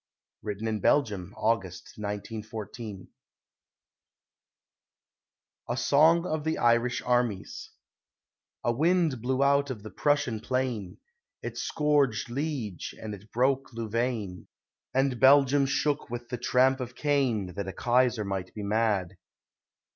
[0.41, 3.09] Written in Belgium, August, 1914
[5.69, 7.69] A SONG OF THE IRISH ARMIES
[8.63, 10.97] A wind blew out of the Prussian plain;
[11.43, 14.47] It scourged Liege, and it broke Louvain,
[14.91, 19.17] And Belgium shook with the tramp of Cain, That a Kaiser might be mad.